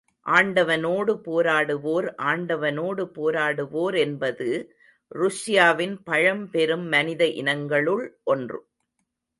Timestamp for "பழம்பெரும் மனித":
6.03-7.25